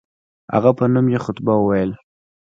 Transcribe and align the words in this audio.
هغه 0.53 0.71
په 0.77 0.85
نوم 0.93 1.05
یې 1.13 1.19
خطبه 1.25 1.53
وویل. 1.57 1.91